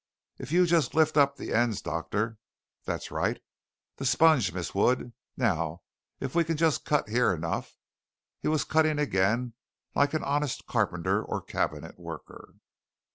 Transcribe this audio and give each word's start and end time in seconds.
If 0.39 0.51
you 0.51 0.65
just 0.65 0.95
lift 0.95 1.15
up 1.15 1.35
the 1.35 1.53
ends, 1.53 1.79
doctor. 1.79 2.39
That's 2.85 3.11
right. 3.11 3.39
The 3.97 4.05
sponge, 4.07 4.51
Miss 4.51 4.73
Wood. 4.73 5.13
Now, 5.37 5.83
if 6.19 6.33
we 6.33 6.43
can 6.43 6.57
just 6.57 6.85
cut 6.85 7.07
here 7.07 7.31
enough" 7.31 7.77
he 8.39 8.47
was 8.47 8.63
cutting 8.63 8.97
again 8.97 9.53
like 9.93 10.15
an 10.15 10.23
honest 10.23 10.65
carpenter 10.65 11.23
or 11.23 11.39
cabinet 11.39 11.99
worker. 11.99 12.55